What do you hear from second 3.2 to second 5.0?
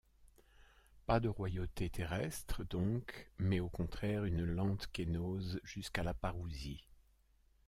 mais au contraire une lente